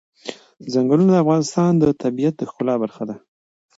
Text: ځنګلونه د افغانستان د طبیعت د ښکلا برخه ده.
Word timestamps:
ځنګلونه 0.73 1.11
د 1.13 1.21
افغانستان 1.23 1.71
د 1.77 1.83
طبیعت 2.03 2.33
د 2.37 2.41
ښکلا 2.49 2.75
برخه 2.83 3.03
ده. 3.09 3.15